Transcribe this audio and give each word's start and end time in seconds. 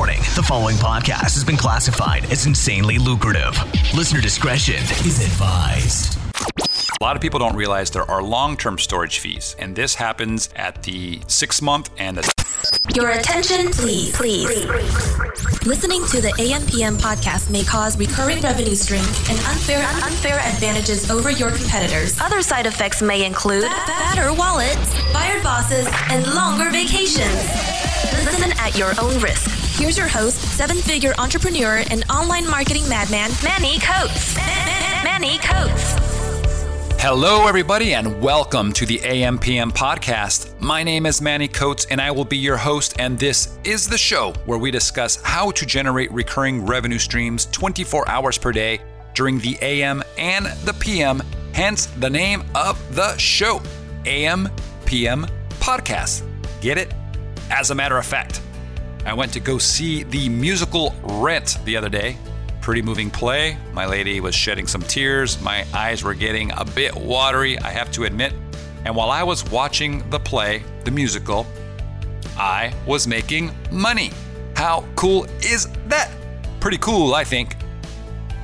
Warning 0.00 0.20
the 0.34 0.42
following 0.42 0.76
podcast 0.76 1.34
has 1.34 1.44
been 1.44 1.58
classified 1.58 2.24
as 2.32 2.46
insanely 2.46 2.96
lucrative. 2.96 3.54
Listener 3.94 4.22
discretion 4.22 4.82
is 5.04 5.22
advised. 5.22 6.16
A 6.98 7.04
lot 7.04 7.16
of 7.16 7.20
people 7.20 7.38
don't 7.38 7.54
realize 7.54 7.90
there 7.90 8.10
are 8.10 8.22
long 8.22 8.56
term 8.56 8.78
storage 8.78 9.18
fees, 9.18 9.54
and 9.58 9.76
this 9.76 9.94
happens 9.94 10.48
at 10.56 10.82
the 10.84 11.20
six 11.26 11.60
month 11.60 11.90
and 11.98 12.16
the. 12.16 12.32
Your 12.94 13.10
attention, 13.10 13.70
please, 13.72 14.16
please. 14.16 14.64
Listening 15.66 16.02
to 16.06 16.22
the 16.22 16.32
AMPM 16.38 16.96
podcast 16.96 17.50
may 17.50 17.62
cause 17.62 17.98
recurring 17.98 18.40
revenue 18.40 18.76
streams 18.76 19.28
and 19.28 19.38
unfair 19.48 19.86
unfair 20.02 20.38
advantages 20.38 21.10
over 21.10 21.30
your 21.30 21.50
competitors. 21.50 22.18
Other 22.22 22.40
side 22.40 22.64
effects 22.64 23.02
may 23.02 23.26
include 23.26 23.64
fatter 23.64 24.32
wallets, 24.32 24.94
fired 25.12 25.42
bosses, 25.42 25.86
and 26.08 26.26
longer 26.34 26.70
vacations. 26.70 27.44
Listen 28.24 28.52
at 28.58 28.78
your 28.78 28.94
own 28.98 29.20
risk. 29.20 29.59
Here's 29.80 29.96
your 29.96 30.08
host, 30.08 30.36
seven-figure 30.58 31.14
entrepreneur 31.16 31.82
and 31.90 32.04
online 32.10 32.46
marketing 32.46 32.86
madman, 32.86 33.30
Manny 33.42 33.78
Coates. 33.78 34.36
Manny 34.36 35.38
Coates. 35.38 35.94
Hello, 37.00 37.46
everybody, 37.46 37.94
and 37.94 38.20
welcome 38.20 38.74
to 38.74 38.84
the 38.84 38.98
AMPM 38.98 39.72
podcast. 39.72 40.52
My 40.60 40.82
name 40.82 41.06
is 41.06 41.22
Manny 41.22 41.48
Coates, 41.48 41.86
and 41.86 41.98
I 41.98 42.10
will 42.10 42.26
be 42.26 42.36
your 42.36 42.58
host. 42.58 42.96
And 42.98 43.18
this 43.18 43.56
is 43.64 43.88
the 43.88 43.96
show 43.96 44.34
where 44.44 44.58
we 44.58 44.70
discuss 44.70 45.16
how 45.22 45.50
to 45.52 45.64
generate 45.64 46.12
recurring 46.12 46.66
revenue 46.66 46.98
streams 46.98 47.46
24 47.46 48.06
hours 48.06 48.36
per 48.36 48.52
day 48.52 48.82
during 49.14 49.38
the 49.38 49.56
AM 49.62 50.02
and 50.18 50.44
the 50.66 50.74
PM, 50.74 51.22
hence 51.54 51.86
the 51.86 52.10
name 52.10 52.44
of 52.54 52.76
the 52.94 53.16
show 53.16 53.62
AM 54.04 54.46
PM 54.84 55.26
Podcast. 55.58 56.22
Get 56.60 56.76
it? 56.76 56.92
As 57.50 57.70
a 57.70 57.74
matter 57.74 57.96
of 57.96 58.04
fact, 58.04 58.42
I 59.06 59.14
went 59.14 59.32
to 59.32 59.40
go 59.40 59.58
see 59.58 60.02
the 60.02 60.28
musical 60.28 60.94
Rent 61.02 61.58
the 61.64 61.76
other 61.76 61.88
day. 61.88 62.16
Pretty 62.60 62.82
moving 62.82 63.10
play. 63.10 63.56
My 63.72 63.86
lady 63.86 64.20
was 64.20 64.34
shedding 64.34 64.66
some 64.66 64.82
tears. 64.82 65.40
My 65.40 65.66
eyes 65.72 66.04
were 66.04 66.14
getting 66.14 66.52
a 66.52 66.64
bit 66.64 66.94
watery, 66.94 67.58
I 67.58 67.70
have 67.70 67.90
to 67.92 68.04
admit. 68.04 68.34
And 68.84 68.94
while 68.94 69.10
I 69.10 69.22
was 69.22 69.44
watching 69.50 70.08
the 70.10 70.20
play, 70.20 70.62
the 70.84 70.90
musical, 70.90 71.46
I 72.36 72.72
was 72.86 73.06
making 73.06 73.50
money. 73.70 74.10
How 74.54 74.84
cool 74.96 75.24
is 75.42 75.68
that? 75.88 76.10
Pretty 76.60 76.78
cool, 76.78 77.14
I 77.14 77.24
think. 77.24 77.56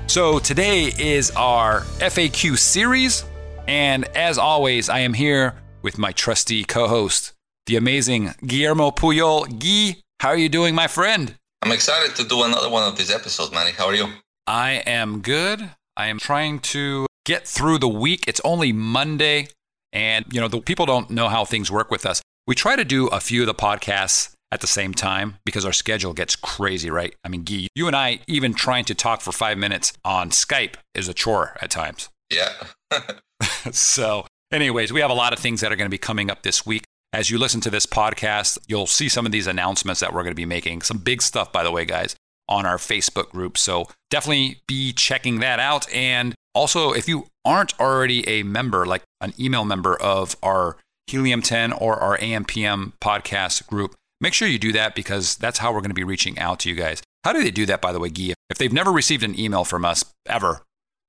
So 0.07 0.39
today 0.39 0.93
is 0.99 1.31
our 1.33 1.83
FAQ 2.01 2.57
series. 2.59 3.25
And 3.69 4.05
as 4.17 4.39
always, 4.39 4.89
I 4.89 5.01
am 5.01 5.15
here 5.15 5.55
with 5.83 5.99
my 5.99 6.13
trusty 6.13 6.65
co 6.65 6.89
host, 6.89 7.33
the 7.67 7.77
amazing 7.77 8.35
Guillermo 8.47 8.91
Puyol. 8.91 9.59
Guy, 9.59 10.01
how 10.21 10.31
are 10.31 10.37
you 10.37 10.49
doing, 10.49 10.75
my 10.75 10.87
friend? 10.87 11.37
I'm 11.63 11.73
excited 11.73 12.17
to 12.17 12.25
do 12.25 12.43
another 12.43 12.71
one 12.71 12.87
of 12.89 12.97
these 12.97 13.11
episodes, 13.11 13.53
Manny. 13.53 13.73
How 13.73 13.87
are 13.87 13.95
you? 13.95 14.09
I 14.47 14.83
am 14.87 15.21
good. 15.21 15.71
I 15.97 16.07
am 16.07 16.19
trying 16.19 16.61
to 16.61 17.07
get 17.25 17.47
through 17.47 17.79
the 17.79 17.89
week. 17.89 18.25
It's 18.27 18.41
only 18.45 18.73
Monday, 18.73 19.49
and 19.93 20.25
you 20.31 20.41
know, 20.41 20.49
the 20.49 20.61
people 20.61 20.87
don't 20.87 21.11
know 21.11 21.29
how 21.29 21.45
things 21.45 21.71
work 21.71 21.91
with 21.91 22.07
us. 22.07 22.23
We 22.47 22.55
try 22.55 22.77
to 22.77 22.85
do 22.85 23.09
a 23.09 23.21
few 23.21 23.43
of 23.43 23.47
the 23.47 23.55
podcasts 23.55 24.33
at 24.53 24.61
the 24.61 24.67
same 24.67 24.95
time 24.95 25.37
because 25.45 25.65
our 25.65 25.73
schedule 25.73 26.13
gets 26.13 26.37
crazy, 26.37 26.91
right? 26.91 27.15
I 27.25 27.29
mean, 27.29 27.43
Guy, 27.43 27.69
you 27.75 27.87
and 27.87 27.97
I, 27.97 28.21
even 28.27 28.55
trying 28.55 28.85
to 28.87 28.95
talk 28.95 29.21
for 29.21 29.33
five 29.33 29.59
minutes 29.59 29.93
on 30.05 30.31
Skype 30.31 30.75
is 30.95 31.09
a 31.09 31.15
chore 31.15 31.57
at 31.61 31.71
times. 31.71 32.09
Yeah. 32.31 32.53
so, 33.73 34.27
anyways, 34.53 34.93
we 34.93 35.01
have 35.01 35.11
a 35.11 35.15
lot 35.15 35.33
of 35.33 35.39
things 35.39 35.61
that 35.61 35.73
are 35.73 35.77
going 35.77 35.87
to 35.87 35.95
be 35.95 35.99
coming 35.99 36.31
up 36.31 36.43
this 36.43 36.65
week. 36.65 36.85
As 37.13 37.31
you 37.31 37.39
listen 37.39 37.61
to 37.63 37.71
this 37.71 37.87
podcast, 37.87 38.59
you'll 38.67 38.87
see 38.87 39.09
some 39.09 39.27
of 39.27 39.33
these 39.33 39.47
announcements 39.47 40.01
that 40.01 40.13
we're 40.13 40.23
going 40.23 40.33
to 40.33 40.35
be 40.35 40.45
making. 40.45 40.83
Some 40.83 40.99
big 40.99 41.23
stuff, 41.23 41.53
by 41.53 41.63
the 41.63 41.71
way, 41.71 41.85
guys, 41.85 42.15
on 42.49 42.67
our 42.67 42.77
Facebook 42.77 43.31
group. 43.31 43.57
So 43.57 43.89
definitely 44.11 44.61
be 44.67 44.93
checking 44.93 45.39
that 45.41 45.59
out. 45.59 45.91
And 45.93 46.35
also, 46.55 46.93
if 46.93 47.09
you 47.09 47.27
aren't 47.45 47.79
already 47.81 48.27
a 48.29 48.43
member, 48.43 48.87
like 48.87 49.03
an 49.21 49.33
email 49.39 49.65
member 49.65 50.01
of 50.01 50.37
our 50.43 50.77
Helium 51.07 51.43
10 51.43 51.73
or 51.73 51.97
our 51.97 52.19
AMPM 52.19 52.93
podcast 53.01 53.67
group, 53.67 53.95
make 54.21 54.35
sure 54.35 54.49
you 54.49 54.59
do 54.59 54.73
that 54.73 54.95
because 54.95 55.37
that's 55.37 55.59
how 55.59 55.73
we're 55.73 55.81
going 55.81 55.91
to 55.91 55.95
be 55.95 56.05
reaching 56.05 56.39
out 56.39 56.61
to 56.61 56.69
you 56.69 56.75
guys. 56.75 57.03
How 57.25 57.33
do 57.33 57.43
they 57.43 57.51
do 57.51 57.67
that, 57.67 57.81
by 57.81 57.93
the 57.93 57.99
way, 57.99 58.09
Guy? 58.09 58.35
If 58.51 58.59
they've 58.59 58.73
never 58.73 58.93
received 58.93 59.23
an 59.23 59.39
email 59.39 59.65
from 59.65 59.85
us 59.85 60.05
ever, 60.27 60.63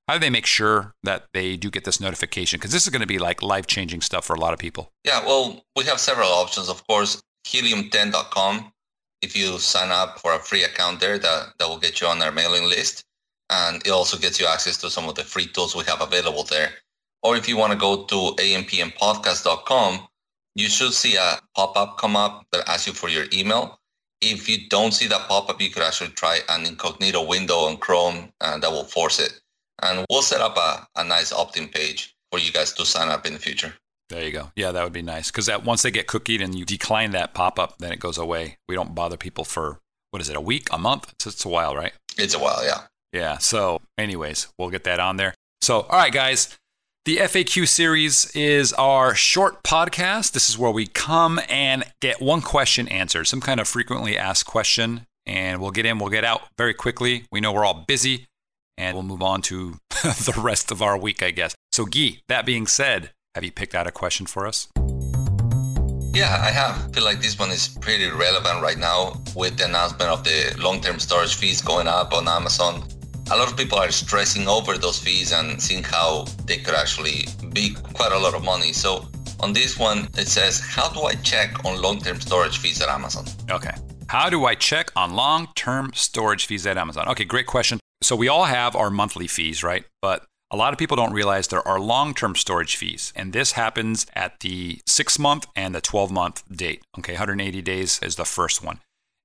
how 0.08 0.14
do 0.14 0.20
they 0.20 0.30
make 0.30 0.46
sure 0.46 0.96
that 1.04 1.28
they 1.34 1.58
do 1.58 1.70
get 1.70 1.84
this 1.84 2.00
notification? 2.00 2.58
Because 2.58 2.72
this 2.72 2.84
is 2.84 2.90
going 2.90 3.02
to 3.02 3.08
be 3.08 3.20
like 3.20 3.42
life 3.42 3.68
changing 3.68 4.02
stuff 4.02 4.26
for 4.26 4.36
a 4.36 4.40
lot 4.40 4.54
of 4.54 4.60
people. 4.60 4.92
Yeah, 5.04 5.26
well, 5.26 5.66
we 5.76 5.84
have 5.84 6.00
several 6.00 6.30
options. 6.30 6.70
Of 6.70 6.86
course, 6.88 7.22
helium10.com. 7.46 8.72
If 9.22 9.36
you 9.36 9.58
sign 9.60 9.92
up 9.92 10.20
for 10.20 10.34
a 10.34 10.40
free 10.40 10.64
account 10.64 11.02
there, 11.02 11.18
that, 11.18 11.54
that 11.60 11.68
will 11.68 11.80
get 11.80 12.00
you 12.00 12.08
on 12.08 12.22
our 12.22 12.32
mailing 12.32 12.70
list. 12.70 13.04
And 13.50 13.86
it 13.86 13.90
also 13.90 14.18
gets 14.18 14.40
you 14.40 14.48
access 14.48 14.78
to 14.78 14.90
some 14.90 15.10
of 15.10 15.16
the 15.16 15.24
free 15.24 15.48
tools 15.48 15.76
we 15.76 15.84
have 15.86 16.02
available 16.02 16.44
there. 16.44 16.70
Or 17.24 17.36
if 17.36 17.50
you 17.50 17.58
want 17.58 17.74
to 17.74 17.80
go 17.80 18.06
to 18.06 18.16
ampmpodcast.com, 18.16 20.08
you 20.56 20.70
should 20.70 20.94
see 20.94 21.16
a 21.16 21.40
pop-up 21.56 21.98
come 21.98 22.16
up 22.16 22.46
that 22.52 22.68
asks 22.70 22.88
you 22.88 22.94
for 22.94 23.10
your 23.10 23.26
email. 23.34 23.80
If 24.22 24.48
you 24.48 24.68
don't 24.70 24.94
see 24.94 25.08
that 25.08 25.28
pop-up, 25.28 25.62
you 25.62 25.70
could 25.70 25.84
actually 25.84 26.12
try 26.12 26.40
an 26.50 26.66
incognito 26.66 27.24
window 27.26 27.58
on 27.60 27.78
Chrome 27.78 28.32
and 28.42 28.64
that 28.64 28.72
will 28.72 28.86
force 28.86 29.20
it. 29.20 29.40
And 29.82 30.06
we'll 30.10 30.22
set 30.22 30.42
up 30.42 30.58
a, 30.58 30.88
a 30.96 31.04
nice 31.04 31.32
opt-in 31.32 31.68
page 31.68 32.16
for 32.32 32.40
you 32.40 32.52
guys 32.52 32.74
to 32.74 32.86
sign 32.86 33.10
up 33.10 33.26
in 33.26 33.34
the 33.34 33.40
future. 33.40 33.74
There 34.10 34.24
you 34.24 34.32
go. 34.32 34.52
Yeah, 34.56 34.72
that 34.72 34.84
would 34.84 34.94
be 34.94 35.02
nice. 35.02 35.32
Because 35.32 35.48
that 35.48 35.64
once 35.64 35.82
they 35.82 35.92
get 35.92 36.08
cookied 36.08 36.44
and 36.44 36.56
you 36.56 36.66
decline 36.66 37.12
that 37.12 37.34
pop-up, 37.34 37.78
then 37.80 37.92
it 37.92 38.00
goes 38.00 38.18
away. 38.18 38.58
We 38.68 38.76
don't 38.76 38.96
bother 38.96 39.18
people 39.18 39.44
for 39.44 39.80
what 40.12 40.22
is 40.22 40.30
it, 40.30 40.36
a 40.36 40.42
week, 40.42 40.68
a 40.72 40.78
month? 40.78 41.12
It's, 41.12 41.28
it's 41.28 41.46
a 41.46 41.50
while, 41.50 41.76
right? 41.76 41.94
It's 42.18 42.34
a 42.34 42.40
while, 42.40 42.64
yeah. 42.64 42.84
Yeah. 43.12 43.38
So, 43.38 43.82
anyways, 43.98 44.48
we'll 44.58 44.70
get 44.70 44.86
that 44.86 45.00
on 45.00 45.18
there. 45.18 45.34
So, 45.62 45.82
all 45.82 46.00
right, 46.00 46.14
guys. 46.14 46.58
The 47.06 47.18
FAQ 47.18 47.70
series 47.70 48.30
is 48.36 48.74
our 48.74 49.16
short 49.16 49.64
podcast. 49.64 50.34
This 50.34 50.50
is 50.50 50.58
where 50.58 50.72
we 50.72 50.88
come 50.88 51.40
and 51.48 51.86
get 52.02 52.22
one 52.22 52.42
question 52.42 52.90
answered, 52.90 53.28
some 53.28 53.40
kind 53.40 53.62
of 53.62 53.68
frequently 53.70 54.18
asked 54.18 54.46
question, 54.46 55.06
and 55.26 55.62
we'll 55.62 55.72
get 55.72 55.86
in, 55.86 56.00
we'll 56.00 56.10
get 56.10 56.26
out 56.26 56.42
very 56.58 56.74
quickly. 56.74 57.24
We 57.32 57.40
know 57.40 57.54
we're 57.54 57.64
all 57.64 57.86
busy, 57.88 58.28
and 58.78 58.96
we'll 58.96 59.04
move 59.04 59.22
on 59.22 59.42
to 59.44 59.80
the 59.90 60.34
rest 60.38 60.72
of 60.72 60.82
our 60.82 60.98
week, 60.98 61.24
I 61.24 61.32
guess. 61.32 61.56
So, 61.72 61.86
Guy, 61.86 62.22
that 62.28 62.46
being 62.46 62.68
said, 62.68 63.12
have 63.36 63.44
you 63.44 63.52
picked 63.52 63.76
out 63.76 63.88
a 63.88 63.92
question 63.92 64.26
for 64.26 64.48
us? 64.48 64.68
Yeah, 66.14 66.42
I 66.42 66.50
have. 66.50 66.90
I 66.90 66.92
feel 66.94 67.04
like 67.04 67.22
this 67.22 67.38
one 67.38 67.52
is 67.52 67.68
pretty 67.68 68.10
relevant 68.10 68.62
right 68.62 68.78
now 68.78 69.22
with 69.36 69.58
the 69.58 69.66
announcement 69.66 70.10
of 70.10 70.24
the 70.24 70.56
long-term 70.60 71.00
storage 71.00 71.36
fees 71.36 71.62
going 71.62 71.88
up 71.88 72.14
on 72.14 72.28
Amazon. 72.28 72.84
A 73.30 73.38
lot 73.38 73.52
of 73.52 73.58
people 73.58 73.78
are 73.78 73.92
stressing 73.92 74.48
over 74.48 74.78
those 74.78 74.98
fees 74.98 75.34
and 75.34 75.62
seeing 75.62 75.84
how 75.84 76.26
they 76.46 76.58
could 76.58 76.74
actually 76.74 77.26
be 77.54 77.76
quite 77.94 78.14
a 78.14 78.18
lot 78.18 78.34
of 78.34 78.44
money. 78.44 78.74
So 78.74 79.06
on 79.42 79.54
this 79.54 79.78
one, 79.78 80.08
it 80.18 80.28
says, 80.28 80.60
how 80.60 80.90
do 80.90 81.02
I 81.02 81.14
check 81.16 81.64
on 81.66 81.80
long-term 81.82 82.22
storage 82.22 82.58
fees 82.58 82.82
at 82.82 82.90
Amazon? 82.90 83.26
Okay. 83.52 83.76
How 84.08 84.30
do 84.30 84.46
I 84.46 84.56
check 84.56 84.90
on 84.96 85.14
long 85.14 85.50
term 85.56 85.92
storage 85.94 86.46
fees 86.46 86.66
at 86.66 86.78
Amazon? 86.78 87.10
Okay, 87.10 87.26
great 87.26 87.46
question. 87.46 87.80
So 88.02 88.16
we 88.16 88.28
all 88.28 88.46
have 88.46 88.76
our 88.76 88.90
monthly 88.90 89.28
fees, 89.28 89.64
right? 89.64 89.86
But 90.02 90.26
a 90.50 90.56
lot 90.56 90.72
of 90.72 90.80
people 90.80 90.96
don't 90.96 91.14
realize 91.14 91.48
there 91.48 91.68
are 91.68 91.80
long 91.80 92.14
term 92.14 92.36
storage 92.36 92.76
fees, 92.76 93.12
and 93.16 93.34
this 93.34 93.54
happens 93.54 94.06
at 94.14 94.40
the 94.40 94.80
six 94.86 95.20
month 95.20 95.46
and 95.56 95.76
the 95.76 95.82
12 95.82 96.12
month 96.12 96.44
date. 96.50 96.84
Okay, 97.00 97.14
180 97.14 97.62
days 97.62 98.00
is 98.02 98.16
the 98.16 98.26
first 98.26 98.64
one. 98.64 98.80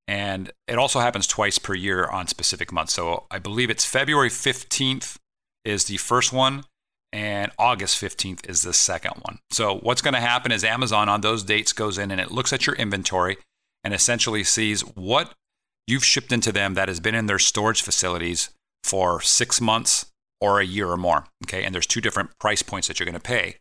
And 0.09 0.50
it 0.66 0.78
also 0.78 0.99
happens 0.99 1.27
twice 1.27 1.59
per 1.59 1.75
year 1.75 2.06
on 2.06 2.27
specific 2.27 2.72
months. 2.72 2.93
So 2.93 3.27
I 3.31 3.38
believe 3.38 3.71
it's 3.71 3.84
February 3.84 4.31
15th 4.31 5.16
is 5.65 5.84
the 5.84 5.97
first 5.99 6.32
one, 6.32 6.65
and 7.12 7.53
August 7.56 8.03
15th 8.03 8.49
is 8.49 8.62
the 8.62 8.72
second 8.72 9.12
one. 9.22 9.38
So 9.53 9.78
what's 9.78 10.03
going 10.03 10.15
to 10.15 10.21
happen 10.21 10.50
is 10.50 10.65
Amazon 10.65 11.09
on 11.09 11.21
those 11.21 11.44
dates 11.44 11.72
goes 11.72 11.99
in 11.99 12.11
and 12.11 12.21
it 12.21 12.32
looks 12.32 12.53
at 12.53 12.66
your 12.66 12.75
inventory 12.77 13.37
and 13.84 13.94
essentially 13.94 14.43
sees 14.43 14.81
what 14.81 15.32
you've 15.87 16.05
shipped 16.05 16.32
into 16.32 16.50
them 16.50 16.75
that 16.75 16.88
has 16.88 17.00
been 17.00 17.14
in 17.14 17.26
their 17.26 17.38
storage 17.38 17.82
facilities 17.82 18.50
for 18.84 19.20
six 19.20 19.61
months 19.61 20.06
or 20.40 20.61
a 20.61 20.64
year 20.64 20.88
or 20.88 20.96
more. 20.96 21.26
Okay, 21.44 21.64
and 21.64 21.75
there's 21.75 21.87
two 21.87 22.00
different 22.00 22.31
price 22.38 22.62
points 22.62 22.88
that 22.88 22.99
you're 22.99 23.06
going 23.06 23.14
to 23.14 23.20
pay 23.20 23.56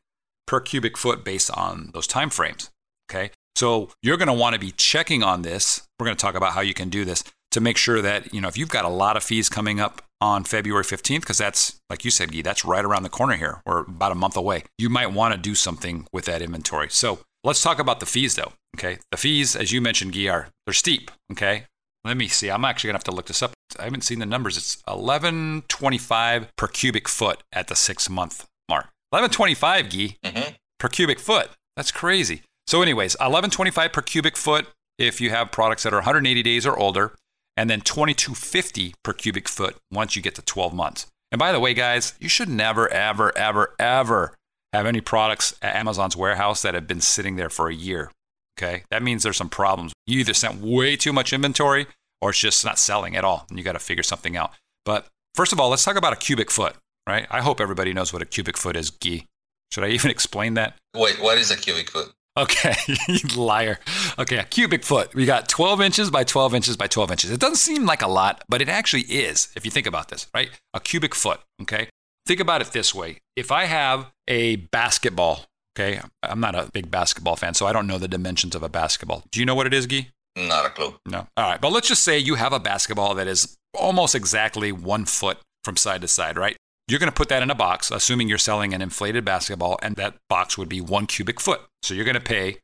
per 0.48 0.60
cubic 0.60 0.98
foot 0.98 1.24
based 1.24 1.52
on 1.52 1.92
those 1.94 2.08
time 2.08 2.30
frames. 2.30 2.70
Okay, 3.10 3.32
so 3.56 3.90
you're 4.02 4.18
going 4.18 4.28
to 4.28 4.34
want 4.34 4.54
to 4.54 4.60
be 4.60 4.72
checking 4.72 5.24
on 5.24 5.44
this. 5.44 5.84
We're 6.00 6.06
going 6.06 6.18
to 6.18 6.22
talk 6.22 6.36
about 6.36 6.54
how 6.54 6.62
you 6.62 6.74
can 6.74 6.90
do 6.90 7.06
this 7.06 7.24
to 7.52 7.62
make 7.62 7.78
sure 7.78 8.02
that 8.02 8.34
you 8.34 8.42
know 8.42 8.48
if 8.48 8.58
you've 8.58 8.70
got 8.70 8.86
a 8.86 8.90
lot 8.90 9.16
of 9.16 9.24
fees 9.24 9.50
coming 9.50 9.80
up 9.80 10.02
on 10.20 10.44
February 10.44 10.84
15th, 10.84 11.22
because 11.22 11.38
that's 11.38 11.80
like 11.90 12.06
you 12.06 12.12
said, 12.12 12.32
Guy, 12.32 12.42
that's 12.42 12.66
right 12.66 12.86
around 12.86 13.04
the 13.04 13.10
corner 13.10 13.36
here. 13.36 13.62
We're 13.66 13.82
about 13.82 14.12
a 14.12 14.16
month 14.16 14.38
away. 14.38 14.64
You 14.78 14.90
might 14.90 15.12
want 15.12 15.34
to 15.34 15.40
do 15.40 15.56
something 15.56 16.08
with 16.14 16.26
that 16.26 16.42
inventory. 16.42 16.90
So 16.90 17.20
let's 17.44 17.62
talk 17.62 17.80
about 17.80 18.00
the 18.00 18.06
fees 18.06 18.36
though. 18.36 18.54
Okay, 18.78 19.00
the 19.12 19.18
fees, 19.18 19.56
as 19.56 19.72
you 19.72 19.82
mentioned, 19.82 20.14
Guy, 20.14 20.28
are 20.28 20.50
they're 20.66 20.74
steep. 20.74 21.12
Okay, 21.32 21.66
let 22.04 22.18
me 22.18 22.28
see. 22.28 22.50
I'm 22.50 22.66
actually 22.66 22.90
gonna 22.90 22.98
have 22.98 23.04
to 23.06 23.12
look 23.12 23.28
this 23.28 23.44
up. 23.44 23.52
I 23.80 23.84
haven't 23.86 24.02
seen 24.04 24.20
the 24.20 24.26
numbers. 24.26 24.58
It's 24.58 24.82
1125 24.86 26.56
per 26.56 26.68
cubic 26.68 27.08
foot 27.08 27.44
at 27.52 27.68
the 27.68 27.76
six 27.76 28.10
month 28.10 28.46
mark. 28.70 28.88
1125, 29.12 29.90
Guy, 29.90 30.18
Mm-hmm. 30.24 30.54
per 30.80 30.88
cubic 30.88 31.20
foot. 31.20 31.50
That's 31.76 31.92
crazy. 31.92 32.42
So, 32.68 32.82
anyways, 32.82 33.14
1125 33.16 33.92
per 33.92 34.02
cubic 34.02 34.38
foot 34.38 34.68
if 34.98 35.20
you 35.20 35.30
have 35.32 35.52
products 35.52 35.84
that 35.84 35.94
are 35.94 35.98
180 35.98 36.44
days 36.44 36.66
or 36.66 36.78
older. 36.78 37.16
and 37.58 37.70
then 37.70 37.82
2250 37.82 38.96
per 39.04 39.12
cubic 39.14 39.50
foot 39.50 39.76
once 39.92 40.16
you 40.16 40.22
get 40.22 40.36
to 40.36 40.42
12 40.42 40.74
months. 40.74 41.06
And 41.32 41.38
by 41.40 41.52
the 41.52 41.60
way, 41.60 41.74
guys, 41.74 42.14
you 42.20 42.30
should 42.30 42.48
never, 42.50 42.88
ever, 42.90 43.38
ever, 43.38 43.76
ever 43.78 44.34
have 44.74 44.86
any 44.86 45.02
products 45.02 45.54
at 45.62 45.76
Amazon's 45.76 46.16
warehouse 46.16 46.62
that 46.62 46.74
have 46.76 46.88
been 46.88 47.02
sitting 47.02 47.36
there 47.36 47.50
for 47.50 47.68
a 47.68 47.74
year. 47.76 48.10
Okay. 48.58 48.84
That 48.90 49.04
means 49.04 49.24
there's 49.24 49.36
some 49.38 49.50
problems. 49.50 49.92
You 50.08 50.20
either 50.22 50.34
sent 50.34 50.62
way 50.62 50.96
too 50.96 51.12
much 51.12 51.34
inventory 51.34 51.88
or 52.22 52.30
it's 52.30 52.40
just 52.40 52.64
not 52.64 52.80
selling 52.80 53.16
at 53.16 53.24
all. 53.24 53.46
And 53.50 53.58
you 53.58 53.64
got 53.64 53.74
to 53.74 53.80
figure 53.80 54.04
something 54.04 54.38
out. 54.38 54.52
But 54.86 55.08
first 55.36 55.54
of 55.54 55.60
all, 55.60 55.70
let's 55.70 55.84
talk 55.84 55.96
about 55.96 56.14
a 56.14 56.18
cubic 56.18 56.52
foot, 56.52 56.76
right? 57.08 57.28
I 57.30 57.42
hope 57.42 57.60
everybody 57.60 57.94
knows 57.94 58.14
what 58.14 58.22
a 58.22 58.26
cubic 58.26 58.58
foot 58.58 58.76
is, 58.76 58.90
Gee. 58.90 59.28
Should 59.72 59.84
I 59.84 59.90
even 59.90 60.12
explain 60.18 60.54
that? 60.56 60.76
Wait, 60.96 61.22
what 61.22 61.38
is 61.38 61.52
a 61.52 61.58
cubic 61.58 61.90
foot? 61.90 62.14
Okay, 62.38 62.76
you 63.10 63.20
liar. 63.36 63.80
Okay, 64.18 64.38
a 64.38 64.44
cubic 64.44 64.86
foot. 64.86 65.14
We 65.14 65.26
got 65.26 65.50
12 65.50 65.82
inches 65.82 66.10
by 66.10 66.24
12 66.24 66.56
inches 66.56 66.78
by 66.78 66.88
12 66.88 67.12
inches. 67.12 67.32
It 67.32 67.42
doesn't 67.42 67.58
seem 67.58 67.86
like 67.86 68.02
a 68.02 68.08
lot, 68.08 68.44
but 68.48 68.62
it 68.62 68.70
actually 68.70 69.02
is 69.04 69.50
if 69.56 69.66
you 69.66 69.72
think 69.72 69.86
about 69.86 70.08
this, 70.08 70.28
right? 70.34 70.50
A 70.74 70.80
cubic 70.80 71.14
foot, 71.14 71.42
okay? 71.62 71.90
Think 72.26 72.40
about 72.40 72.62
it 72.62 72.68
this 72.68 72.96
way. 72.96 73.20
If 73.36 73.52
I 73.52 73.66
have 73.66 74.12
a 74.28 74.56
basketball, 74.56 75.46
okay, 75.76 76.00
I'm 76.24 76.40
not 76.40 76.56
a 76.56 76.70
big 76.72 76.90
basketball 76.90 77.36
fan, 77.36 77.54
so 77.54 77.66
I 77.66 77.74
don't 77.74 77.88
know 77.88 77.98
the 77.98 78.08
dimensions 78.08 78.56
of 78.56 78.64
a 78.64 78.70
basketball. 78.70 79.24
Do 79.32 79.40
you 79.42 79.46
know 79.46 79.56
what 79.56 79.68
it 79.68 79.74
is, 79.74 79.86
Guy? 79.86 80.08
Not 80.36 80.66
a 80.66 80.70
clue. 80.70 80.96
No. 81.06 81.28
All 81.38 81.50
right, 81.50 81.60
but 81.60 81.72
let's 81.72 81.88
just 81.88 82.04
say 82.04 82.18
you 82.18 82.36
have 82.36 82.54
a 82.54 82.60
basketball 82.60 83.16
that 83.16 83.28
is 83.28 83.58
almost 83.74 84.16
exactly 84.16 84.72
one 84.72 85.06
foot 85.06 85.38
from 85.64 85.78
side 85.78 86.02
to 86.02 86.08
side, 86.08 86.38
right? 86.38 86.58
You're 86.88 87.00
going 87.00 87.12
to 87.12 87.16
put 87.16 87.30
that 87.30 87.44
in 87.44 87.50
a 87.50 87.56
box, 87.56 87.92
assuming 87.92 88.28
you're 88.28 88.38
selling 88.38 88.74
an 88.74 88.82
inflated 88.82 89.24
basketball, 89.24 89.80
and 89.82 89.96
that 89.96 90.16
box 90.30 90.58
would 90.58 90.70
be 90.70 90.82
one 90.82 91.06
cubic 91.06 91.40
foot. 91.40 91.62
So 91.84 91.94
you're 91.94 92.06
going 92.06 92.16
to 92.16 92.22
pay 92.22 92.58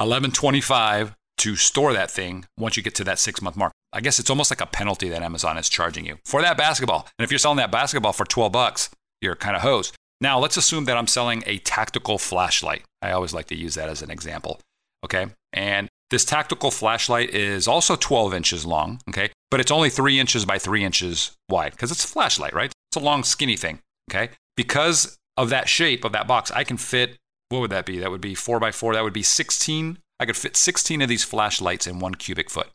11.25 0.00 1.14
to 1.38 1.56
store 1.56 1.92
that 1.92 2.10
thing 2.10 2.46
once 2.56 2.76
you 2.76 2.82
get 2.82 2.94
to 2.96 3.04
that 3.04 3.18
six 3.18 3.42
month 3.42 3.56
mark. 3.56 3.72
I 3.92 4.00
guess 4.00 4.18
it's 4.18 4.30
almost 4.30 4.50
like 4.50 4.60
a 4.60 4.66
penalty 4.66 5.08
that 5.10 5.22
Amazon 5.22 5.58
is 5.58 5.68
charging 5.68 6.06
you 6.06 6.18
for 6.24 6.42
that 6.42 6.56
basketball. 6.56 7.08
And 7.18 7.24
if 7.24 7.30
you're 7.30 7.38
selling 7.38 7.58
that 7.58 7.70
basketball 7.70 8.12
for 8.12 8.24
12 8.24 8.52
bucks, 8.52 8.90
you're 9.20 9.36
kind 9.36 9.56
of 9.56 9.62
hosed. 9.62 9.94
Now 10.20 10.38
let's 10.38 10.56
assume 10.56 10.86
that 10.86 10.96
I'm 10.96 11.06
selling 11.06 11.42
a 11.46 11.58
tactical 11.58 12.18
flashlight. 12.18 12.84
I 13.02 13.12
always 13.12 13.34
like 13.34 13.46
to 13.46 13.54
use 13.54 13.74
that 13.74 13.88
as 13.88 14.02
an 14.02 14.10
example. 14.10 14.60
Okay. 15.04 15.26
And 15.52 15.88
this 16.10 16.24
tactical 16.24 16.70
flashlight 16.70 17.30
is 17.30 17.66
also 17.66 17.96
12 17.96 18.34
inches 18.34 18.64
long. 18.64 19.00
Okay. 19.08 19.30
But 19.50 19.60
it's 19.60 19.70
only 19.70 19.90
three 19.90 20.18
inches 20.18 20.44
by 20.44 20.58
three 20.58 20.84
inches 20.84 21.32
wide 21.48 21.72
because 21.72 21.90
it's 21.90 22.04
a 22.04 22.08
flashlight, 22.08 22.52
right? 22.52 22.72
It's 22.90 22.96
a 22.96 23.04
long, 23.04 23.24
skinny 23.24 23.56
thing. 23.56 23.80
Okay. 24.10 24.30
Because 24.56 25.18
of 25.36 25.50
that 25.50 25.68
shape 25.68 26.04
of 26.04 26.12
that 26.12 26.26
box, 26.26 26.50
I 26.50 26.64
can 26.64 26.76
fit, 26.76 27.16
what 27.48 27.60
would 27.60 27.70
that 27.70 27.86
be? 27.86 27.98
That 27.98 28.10
would 28.10 28.20
be 28.20 28.34
four 28.34 28.58
by 28.58 28.72
four. 28.72 28.94
That 28.94 29.04
would 29.04 29.12
be 29.12 29.22
16. 29.22 29.98
I 30.18 30.26
could 30.26 30.36
fit 30.36 30.56
16 30.56 31.02
of 31.02 31.08
these 31.08 31.24
flashlights 31.24 31.86
in 31.86 31.98
one 31.98 32.14
cubic 32.14 32.50
foot. 32.50 32.68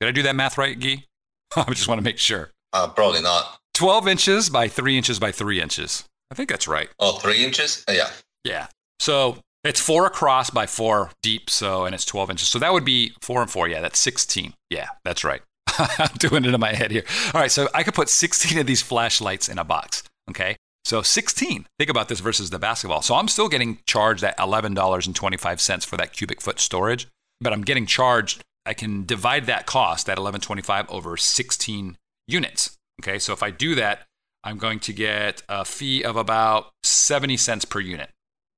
Did 0.00 0.08
I 0.08 0.12
do 0.12 0.22
that 0.22 0.36
math 0.36 0.58
right, 0.58 0.78
Guy? 0.78 1.04
I 1.56 1.64
just 1.72 1.88
want 1.88 1.98
to 1.98 2.04
make 2.04 2.18
sure. 2.18 2.50
Uh, 2.72 2.88
probably 2.88 3.22
not. 3.22 3.58
12 3.74 4.08
inches 4.08 4.50
by 4.50 4.68
three 4.68 4.96
inches 4.96 5.18
by 5.18 5.32
three 5.32 5.60
inches. 5.60 6.04
I 6.30 6.34
think 6.34 6.50
that's 6.50 6.68
right. 6.68 6.90
Oh, 6.98 7.18
three 7.18 7.44
inches? 7.44 7.84
Uh, 7.88 7.92
yeah. 7.92 8.10
Yeah. 8.44 8.66
So 8.98 9.38
it's 9.68 9.80
four 9.80 10.06
across 10.06 10.48
by 10.48 10.64
four 10.64 11.10
deep. 11.22 11.50
So, 11.50 11.84
and 11.84 11.94
it's 11.94 12.06
12 12.06 12.30
inches. 12.30 12.48
So 12.48 12.58
that 12.58 12.72
would 12.72 12.86
be 12.86 13.12
four 13.20 13.42
and 13.42 13.50
four. 13.50 13.68
Yeah, 13.68 13.82
that's 13.82 13.98
16. 13.98 14.54
Yeah, 14.70 14.88
that's 15.04 15.24
right. 15.24 15.42
I'm 15.78 16.16
doing 16.18 16.46
it 16.46 16.54
in 16.54 16.60
my 16.60 16.72
head 16.72 16.90
here. 16.90 17.04
All 17.34 17.40
right, 17.40 17.50
so 17.50 17.68
I 17.74 17.82
could 17.82 17.92
put 17.92 18.08
16 18.08 18.58
of 18.58 18.66
these 18.66 18.80
flashlights 18.80 19.46
in 19.46 19.58
a 19.58 19.64
box. 19.64 20.02
Okay. 20.30 20.56
So 20.86 21.02
16. 21.02 21.66
Think 21.78 21.90
about 21.90 22.08
this 22.08 22.20
versus 22.20 22.48
the 22.48 22.58
basketball. 22.58 23.02
So 23.02 23.14
I'm 23.14 23.28
still 23.28 23.50
getting 23.50 23.78
charged 23.86 24.24
at 24.24 24.38
$11.25 24.38 25.84
for 25.84 25.98
that 25.98 26.14
cubic 26.14 26.40
foot 26.40 26.58
storage, 26.60 27.06
but 27.42 27.52
I'm 27.52 27.60
getting 27.60 27.84
charged. 27.84 28.42
I 28.64 28.72
can 28.72 29.04
divide 29.04 29.44
that 29.46 29.66
cost, 29.66 30.06
that 30.06 30.16
11.25 30.16 30.86
over 30.88 31.18
16 31.18 31.98
units. 32.26 32.76
Okay. 33.02 33.18
So 33.18 33.34
if 33.34 33.42
I 33.42 33.50
do 33.50 33.74
that, 33.74 34.06
I'm 34.44 34.56
going 34.56 34.80
to 34.80 34.94
get 34.94 35.42
a 35.46 35.66
fee 35.66 36.02
of 36.02 36.16
about 36.16 36.70
70 36.84 37.36
cents 37.36 37.66
per 37.66 37.80
unit. 37.80 38.08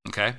Okay. 0.06 0.34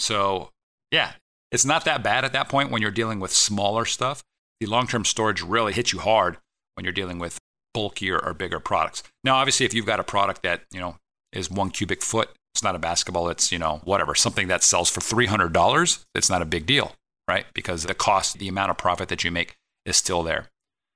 So 0.00 0.50
yeah, 0.90 1.12
it's 1.50 1.64
not 1.64 1.84
that 1.84 2.02
bad 2.02 2.24
at 2.24 2.32
that 2.32 2.48
point 2.48 2.70
when 2.70 2.82
you're 2.82 2.90
dealing 2.90 3.20
with 3.20 3.32
smaller 3.32 3.84
stuff 3.84 4.22
the 4.60 4.66
long 4.66 4.86
term 4.86 5.04
storage 5.04 5.42
really 5.42 5.72
hits 5.72 5.92
you 5.92 5.98
hard 5.98 6.38
when 6.74 6.84
you're 6.84 6.92
dealing 6.92 7.18
with 7.18 7.38
bulkier 7.72 8.18
or 8.18 8.34
bigger 8.34 8.60
products. 8.60 9.02
Now, 9.22 9.36
obviously, 9.36 9.66
if 9.66 9.74
you've 9.74 9.86
got 9.86 10.00
a 10.00 10.04
product 10.04 10.42
that, 10.42 10.62
you 10.72 10.80
know, 10.80 10.96
is 11.32 11.50
one 11.50 11.70
cubic 11.70 12.02
foot, 12.02 12.30
it's 12.54 12.62
not 12.62 12.76
a 12.76 12.78
basketball, 12.78 13.28
it's, 13.28 13.50
you 13.50 13.58
know, 13.58 13.80
whatever, 13.84 14.14
something 14.14 14.48
that 14.48 14.62
sells 14.62 14.88
for 14.88 15.00
$300, 15.00 16.04
it's 16.14 16.30
not 16.30 16.40
a 16.40 16.46
big 16.46 16.66
deal, 16.66 16.92
right? 17.28 17.46
Because 17.52 17.82
the 17.82 17.94
cost, 17.94 18.38
the 18.38 18.48
amount 18.48 18.70
of 18.70 18.78
profit 18.78 19.08
that 19.08 19.24
you 19.24 19.30
make 19.30 19.56
is 19.84 19.96
still 19.96 20.22
there. 20.22 20.48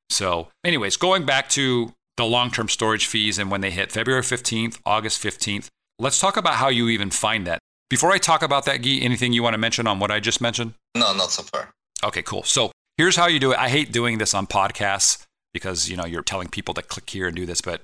So, 0.08 0.48
anyways, 0.64 0.96
going 0.96 1.26
back 1.26 1.48
to 1.50 1.92
the 2.16 2.24
long 2.24 2.50
term 2.50 2.68
storage 2.68 3.06
fees 3.06 3.38
and 3.38 3.50
when 3.50 3.60
they 3.60 3.70
hit 3.70 3.92
February 3.92 4.22
15th, 4.22 4.78
August 4.86 5.22
15th, 5.22 5.68
let's 5.98 6.20
talk 6.20 6.36
about 6.36 6.54
how 6.54 6.68
you 6.68 6.88
even 6.88 7.10
find 7.10 7.46
that. 7.46 7.58
Before 7.90 8.12
I 8.12 8.18
talk 8.18 8.42
about 8.42 8.66
that, 8.66 8.82
Guy, 8.82 8.98
anything 9.00 9.32
you 9.32 9.42
want 9.42 9.54
to 9.54 9.58
mention 9.58 9.86
on 9.86 9.98
what 9.98 10.10
I 10.10 10.20
just 10.20 10.40
mentioned? 10.40 10.74
No, 10.94 11.14
not 11.14 11.30
so 11.30 11.42
far. 11.42 11.70
Okay, 12.04 12.22
cool. 12.22 12.42
So 12.42 12.70
here's 12.96 13.16
how 13.16 13.26
you 13.26 13.38
do 13.38 13.52
it. 13.52 13.58
I 13.58 13.70
hate 13.70 13.92
doing 13.92 14.18
this 14.18 14.34
on 14.34 14.46
podcasts 14.46 15.24
because 15.54 15.88
you 15.88 15.96
know 15.96 16.04
you're 16.04 16.22
telling 16.22 16.48
people 16.48 16.74
to 16.74 16.82
click 16.82 17.08
here 17.08 17.26
and 17.26 17.36
do 17.36 17.46
this, 17.46 17.60
but 17.60 17.82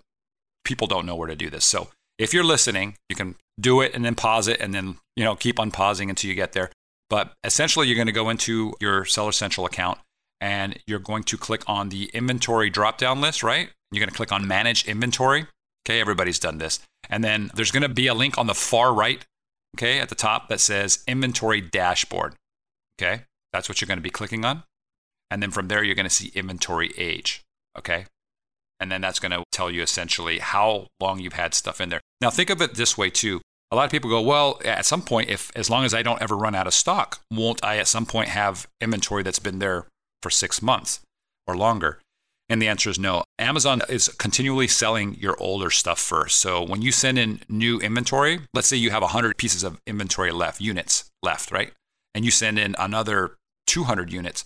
people 0.64 0.86
don't 0.86 1.06
know 1.06 1.16
where 1.16 1.28
to 1.28 1.36
do 1.36 1.48
this. 1.48 1.64
So 1.64 1.88
if 2.18 2.34
you're 2.34 2.44
listening, 2.44 2.96
you 3.08 3.16
can 3.16 3.36
do 3.58 3.80
it 3.80 3.94
and 3.94 4.04
then 4.04 4.14
pause 4.14 4.46
it 4.46 4.60
and 4.60 4.74
then 4.74 4.98
you 5.16 5.24
know 5.24 5.36
keep 5.36 5.58
unpausing 5.58 6.10
until 6.10 6.28
you 6.28 6.34
get 6.34 6.52
there. 6.52 6.70
But 7.08 7.32
essentially, 7.42 7.86
you're 7.86 7.96
going 7.96 8.06
to 8.06 8.12
go 8.12 8.28
into 8.28 8.74
your 8.80 9.04
Seller 9.04 9.32
Central 9.32 9.66
account 9.66 9.98
and 10.40 10.78
you're 10.86 10.98
going 10.98 11.22
to 11.24 11.38
click 11.38 11.62
on 11.66 11.88
the 11.88 12.10
inventory 12.12 12.68
drop 12.68 12.98
down 12.98 13.20
list, 13.20 13.42
right? 13.42 13.70
You're 13.90 14.00
going 14.00 14.10
to 14.10 14.16
click 14.16 14.32
on 14.32 14.46
manage 14.46 14.86
inventory. 14.86 15.46
Okay, 15.86 16.00
everybody's 16.00 16.38
done 16.38 16.58
this. 16.58 16.80
And 17.08 17.22
then 17.22 17.50
there's 17.54 17.70
going 17.70 17.82
to 17.82 17.88
be 17.88 18.06
a 18.06 18.14
link 18.14 18.38
on 18.38 18.46
the 18.46 18.54
far 18.54 18.92
right, 18.92 19.24
okay, 19.74 20.00
at 20.00 20.08
the 20.08 20.14
top 20.14 20.48
that 20.48 20.60
says 20.60 21.04
inventory 21.06 21.60
dashboard. 21.60 22.34
Okay, 22.98 23.22
that's 23.52 23.68
what 23.68 23.80
you're 23.80 23.86
going 23.86 23.98
to 23.98 24.02
be 24.02 24.10
clicking 24.10 24.44
on. 24.44 24.64
And 25.30 25.42
then 25.42 25.50
from 25.50 25.68
there, 25.68 25.82
you're 25.82 25.94
going 25.94 26.08
to 26.08 26.14
see 26.14 26.30
inventory 26.34 26.92
age. 26.96 27.42
Okay. 27.78 28.06
And 28.80 28.90
then 28.90 29.00
that's 29.00 29.20
going 29.20 29.32
to 29.32 29.44
tell 29.52 29.70
you 29.70 29.82
essentially 29.82 30.38
how 30.38 30.88
long 31.00 31.20
you've 31.20 31.32
had 31.32 31.54
stuff 31.54 31.80
in 31.80 31.88
there. 31.88 32.00
Now, 32.20 32.30
think 32.30 32.50
of 32.50 32.60
it 32.60 32.74
this 32.74 32.98
way 32.98 33.10
too. 33.10 33.40
A 33.70 33.76
lot 33.76 33.84
of 33.84 33.90
people 33.90 34.10
go, 34.10 34.20
well, 34.20 34.60
at 34.64 34.84
some 34.84 35.02
point, 35.02 35.30
if 35.30 35.50
as 35.56 35.70
long 35.70 35.84
as 35.84 35.94
I 35.94 36.02
don't 36.02 36.20
ever 36.20 36.36
run 36.36 36.54
out 36.54 36.66
of 36.66 36.74
stock, 36.74 37.20
won't 37.30 37.64
I 37.64 37.78
at 37.78 37.88
some 37.88 38.06
point 38.06 38.28
have 38.28 38.66
inventory 38.80 39.22
that's 39.22 39.38
been 39.38 39.58
there 39.58 39.86
for 40.22 40.30
six 40.30 40.60
months 40.60 41.00
or 41.46 41.56
longer? 41.56 42.00
And 42.54 42.62
the 42.62 42.68
answer 42.68 42.88
is 42.88 43.00
no. 43.00 43.24
Amazon 43.36 43.82
is 43.88 44.06
continually 44.10 44.68
selling 44.68 45.16
your 45.16 45.36
older 45.42 45.70
stuff 45.70 45.98
first. 45.98 46.40
So 46.40 46.62
when 46.62 46.82
you 46.82 46.92
send 46.92 47.18
in 47.18 47.40
new 47.48 47.80
inventory, 47.80 48.42
let's 48.54 48.68
say 48.68 48.76
you 48.76 48.90
have 48.90 49.02
100 49.02 49.36
pieces 49.36 49.64
of 49.64 49.80
inventory 49.88 50.30
left, 50.30 50.60
units 50.60 51.10
left, 51.20 51.50
right? 51.50 51.72
And 52.14 52.24
you 52.24 52.30
send 52.30 52.60
in 52.60 52.76
another 52.78 53.38
200 53.66 54.12
units 54.12 54.44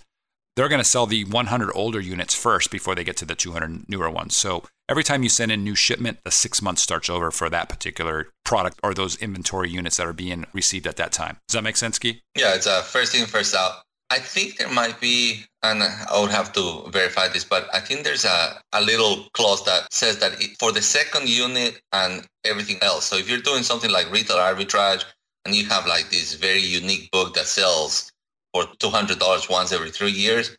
they're 0.59 0.69
going 0.69 0.81
to 0.81 0.85
sell 0.85 1.07
the 1.07 1.23
100 1.23 1.71
older 1.73 2.01
units 2.01 2.35
first 2.35 2.73
before 2.73 2.97
they 2.97 3.05
get 3.05 3.17
to 3.19 3.25
the 3.25 3.37
200 3.37 3.89
newer 3.89 4.11
ones. 4.11 4.37
So 4.37 4.65
every 4.89 5.05
time 5.05 5.23
you 5.23 5.29
send 5.29 5.53
in 5.53 5.63
new 5.63 5.77
shipment, 5.77 6.19
the 6.25 6.33
six 6.33 6.61
months 6.61 6.83
starts 6.83 7.09
over 7.09 7.31
for 7.31 7.49
that 7.49 7.69
particular 7.69 8.27
product 8.45 8.81
or 8.83 8.93
those 8.93 9.15
inventory 9.19 9.71
units 9.71 9.99
that 9.99 10.07
are 10.09 10.13
being 10.13 10.47
received 10.53 10.89
at 10.89 10.97
that 10.97 11.13
time. 11.13 11.37
Does 11.47 11.53
that 11.53 11.63
make 11.63 11.77
sense, 11.77 12.01
Guy? 12.01 12.23
Yeah, 12.37 12.57
it's 12.57 12.67
a 12.67 12.83
first 12.83 13.15
in, 13.15 13.27
first 13.27 13.55
out. 13.55 13.83
I 14.11 14.19
think 14.19 14.57
there 14.57 14.71
might 14.71 15.01
be, 15.01 15.45
and 15.63 15.83
I 15.83 16.19
would 16.19 16.31
have 16.31 16.53
to 16.55 16.89
verify 16.91 17.29
this, 17.29 17.45
but 17.45 17.69
I 17.75 17.81
think 17.81 18.05
there's 18.05 18.25
a, 18.25 18.61
a 18.73 18.81
little 18.81 19.29
clause 19.35 19.65
that 19.67 19.93
says 19.93 20.19
that 20.19 20.41
it, 20.41 20.57
for 20.59 20.73
the 20.73 20.81
second 20.81 21.29
unit 21.29 21.81
and 21.93 22.27
everything 22.45 22.79
else. 22.81 23.05
So 23.05 23.17
if 23.17 23.29
you're 23.29 23.41
doing 23.41 23.63
something 23.63 23.91
like 23.91 24.11
retail 24.11 24.39
arbitrage 24.39 25.05
and 25.45 25.55
you 25.55 25.67
have 25.67 25.87
like 25.87 26.09
this 26.11 26.35
very 26.35 26.61
unique 26.61 27.11
book 27.11 27.35
that 27.35 27.47
sells 27.47 28.11
for 28.55 28.65
$200 28.65 29.51
once 29.51 29.73
every 29.73 29.91
three 29.91 30.11
years, 30.11 30.57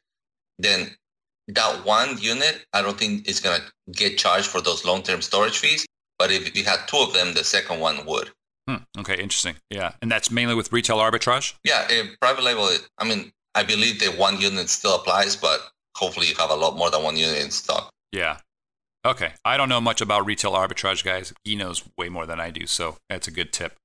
then 0.59 0.95
that 1.47 1.83
one 1.83 2.19
unit, 2.19 2.65
I 2.73 2.83
don't 2.83 2.97
think 2.97 3.27
is 3.27 3.39
going 3.39 3.59
to 3.59 3.91
get 3.91 4.19
charged 4.19 4.47
for 4.47 4.61
those 4.61 4.85
long-term 4.85 5.23
storage 5.23 5.57
fees. 5.57 5.87
But 6.19 6.31
if 6.31 6.55
you 6.55 6.65
had 6.65 6.87
two 6.87 6.97
of 6.97 7.13
them, 7.13 7.33
the 7.33 7.43
second 7.43 7.79
one 7.79 8.05
would. 8.05 8.29
Hmm. 8.67 8.83
Okay, 8.99 9.15
interesting. 9.15 9.55
Yeah, 9.71 9.93
and 10.01 10.11
that's 10.11 10.29
mainly 10.29 10.53
with 10.53 10.71
retail 10.71 10.97
arbitrage. 10.97 11.55
Yeah, 11.63 11.87
private 12.21 12.43
label. 12.43 12.69
I 12.99 13.05
mean, 13.05 13.31
I 13.59 13.63
believe 13.63 13.99
the 13.99 14.07
one 14.11 14.39
unit 14.39 14.69
still 14.69 14.95
applies, 14.95 15.35
but 15.35 15.59
hopefully 15.97 16.27
you 16.27 16.35
have 16.35 16.49
a 16.49 16.55
lot 16.55 16.77
more 16.77 16.89
than 16.89 17.03
one 17.03 17.17
unit 17.17 17.43
in 17.43 17.51
stock. 17.51 17.89
Yeah. 18.13 18.37
Okay. 19.05 19.33
I 19.43 19.57
don't 19.57 19.67
know 19.67 19.81
much 19.81 19.99
about 19.99 20.25
retail 20.25 20.53
arbitrage, 20.53 21.03
guys. 21.03 21.33
He 21.43 21.57
knows 21.57 21.83
way 21.97 22.07
more 22.07 22.25
than 22.25 22.39
I 22.39 22.51
do, 22.51 22.65
so 22.67 22.95
that's 23.09 23.27
a 23.27 23.31
good 23.31 23.51
tip. 23.51 23.75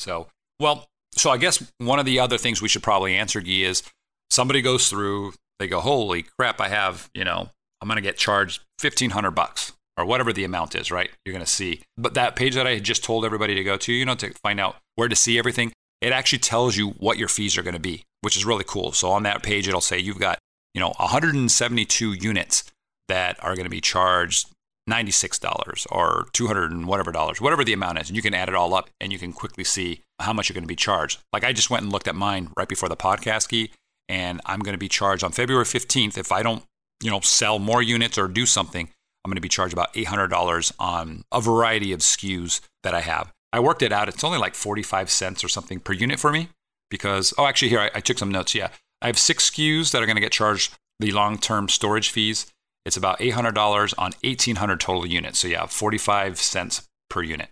So, 0.00 0.26
well, 0.60 0.86
so 1.14 1.30
I 1.30 1.38
guess 1.38 1.64
one 1.78 1.98
of 1.98 2.04
the 2.04 2.20
other 2.20 2.36
things 2.36 2.60
we 2.60 2.68
should 2.68 2.82
probably 2.82 3.16
answer, 3.16 3.40
Guy, 3.40 3.62
is 3.62 3.82
somebody 4.30 4.60
goes 4.60 4.90
through, 4.90 5.32
they 5.58 5.66
go, 5.66 5.80
holy 5.80 6.26
crap, 6.38 6.60
I 6.60 6.68
have, 6.68 7.08
you 7.14 7.24
know, 7.24 7.48
I'm 7.80 7.88
going 7.88 7.96
to 7.96 8.02
get 8.02 8.18
charged 8.18 8.60
1500 8.82 9.30
bucks 9.30 9.72
or 9.96 10.04
whatever 10.04 10.34
the 10.34 10.44
amount 10.44 10.74
is, 10.74 10.90
right? 10.90 11.08
You're 11.24 11.32
going 11.32 11.44
to 11.44 11.50
see. 11.50 11.80
But 11.96 12.12
that 12.14 12.36
page 12.36 12.54
that 12.54 12.66
I 12.66 12.78
just 12.80 13.02
told 13.02 13.24
everybody 13.24 13.54
to 13.54 13.64
go 13.64 13.78
to, 13.78 13.92
you 13.92 14.04
know, 14.04 14.14
to 14.16 14.30
find 14.42 14.60
out 14.60 14.76
where 14.96 15.08
to 15.08 15.16
see 15.16 15.38
everything, 15.38 15.71
it 16.02 16.12
actually 16.12 16.40
tells 16.40 16.76
you 16.76 16.90
what 16.90 17.16
your 17.16 17.28
fees 17.28 17.56
are 17.56 17.62
going 17.62 17.74
to 17.74 17.80
be, 17.80 18.04
which 18.20 18.36
is 18.36 18.44
really 18.44 18.64
cool. 18.66 18.92
So 18.92 19.10
on 19.10 19.22
that 19.22 19.42
page, 19.42 19.68
it'll 19.68 19.80
say 19.80 19.98
you've 19.98 20.18
got, 20.18 20.38
you 20.74 20.80
know, 20.80 20.92
172 20.98 22.12
units 22.12 22.64
that 23.08 23.42
are 23.42 23.54
going 23.54 23.64
to 23.64 23.70
be 23.70 23.80
charged 23.80 24.48
$96 24.90 25.86
or 25.92 26.26
200 26.32 26.72
and 26.72 26.86
whatever 26.86 27.12
dollars, 27.12 27.40
whatever 27.40 27.62
the 27.62 27.72
amount 27.72 28.00
is. 28.00 28.08
And 28.08 28.16
you 28.16 28.22
can 28.22 28.34
add 28.34 28.48
it 28.48 28.54
all 28.56 28.74
up 28.74 28.90
and 29.00 29.12
you 29.12 29.18
can 29.18 29.32
quickly 29.32 29.62
see 29.62 30.02
how 30.18 30.32
much 30.32 30.48
you're 30.48 30.54
going 30.54 30.64
to 30.64 30.68
be 30.68 30.74
charged. 30.74 31.20
Like 31.32 31.44
I 31.44 31.52
just 31.52 31.70
went 31.70 31.84
and 31.84 31.92
looked 31.92 32.08
at 32.08 32.16
mine 32.16 32.50
right 32.56 32.68
before 32.68 32.88
the 32.88 32.96
podcast 32.96 33.48
key 33.48 33.70
and 34.08 34.40
I'm 34.44 34.60
going 34.60 34.74
to 34.74 34.78
be 34.78 34.88
charged 34.88 35.22
on 35.22 35.30
February 35.30 35.64
15th 35.64 36.18
if 36.18 36.32
I 36.32 36.42
don't, 36.42 36.64
you 37.00 37.10
know, 37.10 37.20
sell 37.20 37.60
more 37.60 37.80
units 37.80 38.18
or 38.18 38.26
do 38.26 38.44
something, 38.44 38.88
I'm 39.24 39.28
going 39.28 39.36
to 39.36 39.40
be 39.40 39.48
charged 39.48 39.72
about 39.72 39.94
$800 39.94 40.72
on 40.80 41.22
a 41.30 41.40
variety 41.40 41.92
of 41.92 42.00
SKUs 42.00 42.60
that 42.82 42.92
I 42.92 43.02
have. 43.02 43.32
I 43.52 43.60
worked 43.60 43.82
it 43.82 43.92
out. 43.92 44.08
It's 44.08 44.24
only 44.24 44.38
like 44.38 44.54
45 44.54 45.10
cents 45.10 45.44
or 45.44 45.48
something 45.48 45.78
per 45.78 45.92
unit 45.92 46.18
for 46.18 46.32
me 46.32 46.48
because, 46.90 47.34
oh, 47.36 47.46
actually, 47.46 47.68
here, 47.68 47.80
I, 47.80 47.90
I 47.94 48.00
took 48.00 48.18
some 48.18 48.30
notes. 48.30 48.54
Yeah. 48.54 48.68
I 49.00 49.06
have 49.06 49.18
six 49.18 49.50
SKUs 49.50 49.90
that 49.90 50.02
are 50.02 50.06
going 50.06 50.16
to 50.16 50.22
get 50.22 50.32
charged 50.32 50.74
the 51.00 51.12
long 51.12 51.38
term 51.38 51.68
storage 51.68 52.10
fees. 52.10 52.46
It's 52.84 52.96
about 52.96 53.18
$800 53.18 53.94
on 53.98 54.12
1,800 54.22 54.80
total 54.80 55.06
units. 55.06 55.40
So, 55.40 55.48
yeah, 55.48 55.66
45 55.66 56.38
cents 56.38 56.88
per 57.10 57.22
unit. 57.22 57.48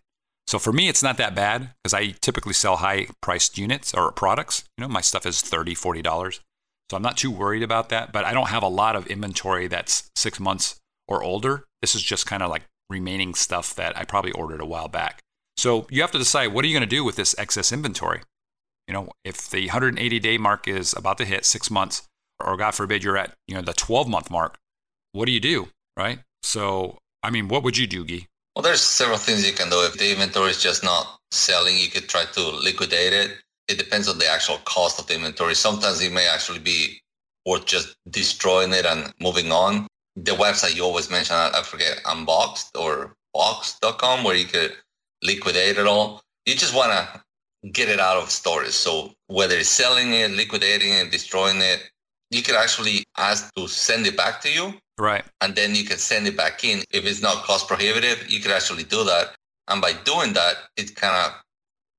So, 0.47 0.59
for 0.59 0.73
me, 0.73 0.89
it's 0.89 1.03
not 1.03 1.19
that 1.19 1.35
bad 1.35 1.71
because 1.83 1.95
I 1.95 2.15
typically 2.21 2.55
sell 2.55 2.77
high 2.77 3.09
priced 3.21 3.59
units 3.59 3.93
or 3.95 4.11
products. 4.13 4.65
You 4.79 4.83
know, 4.83 4.89
my 4.89 5.01
stuff 5.01 5.27
is 5.27 5.43
$30, 5.43 5.73
$40. 5.73 6.41
So, 6.91 6.97
I'm 6.97 7.03
not 7.03 7.17
too 7.17 7.31
worried 7.31 7.63
about 7.63 7.89
that, 7.91 8.13
but 8.13 8.25
I 8.25 8.33
don't 8.33 8.49
have 8.49 8.63
a 8.63 8.69
lot 8.69 8.97
of 8.97 9.07
inventory 9.07 9.69
that's 9.69 10.11
six 10.17 10.41
months 10.41 10.81
or 11.07 11.23
older. 11.23 11.65
This 11.83 11.95
is 11.95 12.03
just 12.03 12.27
kind 12.27 12.43
of 12.43 12.51
like 12.51 12.63
remaining 12.89 13.35
stuff 13.35 13.75
that 13.77 13.97
I 13.97 14.05
probably 14.05 14.33
ordered 14.33 14.61
a 14.61 14.67
while 14.67 14.89
back. 14.89 15.23
So, 15.61 15.87
you 15.91 16.01
have 16.01 16.11
to 16.13 16.17
decide 16.17 16.55
what 16.55 16.65
are 16.65 16.69
you 16.69 16.75
going 16.75 16.89
to 16.89 16.97
do 16.97 17.05
with 17.05 17.17
this 17.17 17.35
excess 17.37 17.71
inventory? 17.71 18.23
You 18.89 18.95
know, 18.95 19.11
if 19.27 19.51
the 19.51 19.67
180 19.67 20.19
day 20.19 20.39
mark 20.39 20.67
is 20.67 20.95
about 20.95 21.19
to 21.19 21.27
hit 21.27 21.45
six 21.45 21.71
months, 21.71 22.09
or 22.43 22.57
God 22.57 22.71
forbid 22.71 23.05
you're 23.05 23.19
at, 23.19 23.35
you 23.47 23.55
know, 23.55 23.61
the 23.61 23.75
12 23.75 24.09
month 24.09 24.31
mark, 24.31 24.57
what 25.13 25.27
do 25.27 25.33
you 25.33 25.39
do? 25.39 25.69
Right. 25.99 26.21
So, 26.43 26.97
I 27.23 27.29
mean, 27.29 27.49
what 27.49 27.63
would 27.63 27.77
you 27.77 27.87
do, 27.87 28.07
Guy? 28.07 28.27
Well, 28.57 28.63
there's 28.63 28.81
several 28.81 29.19
things 29.19 29.47
you 29.47 29.53
can 29.53 29.69
do. 29.69 29.85
If 29.85 29.99
the 29.99 30.11
inventory 30.11 30.49
is 30.49 30.63
just 30.63 30.83
not 30.83 31.19
selling, 31.31 31.77
you 31.77 31.89
could 31.89 32.09
try 32.09 32.25
to 32.25 32.41
liquidate 32.41 33.13
it. 33.13 33.33
It 33.69 33.77
depends 33.77 34.09
on 34.09 34.17
the 34.17 34.29
actual 34.29 34.61
cost 34.65 34.99
of 34.99 35.09
the 35.09 35.15
inventory. 35.17 35.55
Sometimes 35.55 36.01
it 36.01 36.11
may 36.11 36.27
actually 36.27 36.61
be 36.61 37.03
worth 37.45 37.67
just 37.67 37.95
destroying 38.09 38.73
it 38.73 38.87
and 38.87 39.13
moving 39.21 39.53
on. 39.53 39.89
The 40.17 40.33
website 40.33 40.75
you 40.75 40.85
always 40.85 41.11
mention, 41.11 41.37
I 41.37 41.61
forget, 41.67 42.01
unboxed 42.07 42.71
or 42.79 43.13
box.com, 43.35 44.25
where 44.25 44.37
you 44.37 44.47
could 44.47 44.75
liquidate 45.23 45.79
it 45.79 45.87
all. 45.87 46.23
You 46.47 46.55
just 46.55 46.75
want 46.75 46.93
to 46.93 47.71
get 47.73 47.89
it 47.89 48.01
out 48.01 48.17
of 48.17 48.31
storage. 48.31 48.73
So 48.73 49.13
whether 49.27 49.57
it's 49.57 49.69
selling 49.69 50.13
it, 50.15 50.31
liquidating 50.31 50.93
it, 50.93 51.11
destroying 51.11 51.59
it, 51.61 51.91
you 52.31 52.43
can 52.43 52.55
actually 52.55 53.05
ask 53.19 53.53
to 53.55 53.69
send 53.69 54.07
it 54.07 54.17
back 54.17 54.41
to 54.43 54.51
you. 54.51 54.75
Right. 54.99 55.25
And 55.41 55.55
then 55.55 55.75
you 55.75 55.85
can 55.85 55.99
send 55.99 56.27
it 56.27 56.37
back 56.37 56.65
in. 56.65 56.83
If 56.91 57.07
it's 57.07 57.23
not 57.23 57.45
cost 57.45 57.69
prohibitive, 57.69 58.31
you 58.31 58.41
can 58.41 58.51
actually 58.51 58.85
do 58.85 59.05
that. 59.05 59.35
And 59.69 59.81
by 59.81 59.93
doing 60.05 60.33
that, 60.35 60.55
it 60.77 60.95
kind 60.97 61.15
of 61.15 61.33